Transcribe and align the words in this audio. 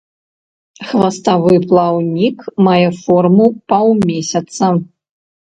Хваставы 0.91 1.53
плаўнік 1.67 2.37
мае 2.69 2.89
форму 3.03 3.47
паўмесяца. 3.75 4.73